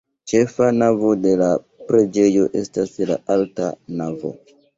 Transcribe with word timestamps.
Ĉefa 0.29 0.69
navo 0.77 1.11
de 1.25 1.33
la 1.41 1.49
preĝejo 1.91 2.47
estas 2.63 2.97
la 3.11 3.19
alta 3.37 3.71
navo. 4.03 4.35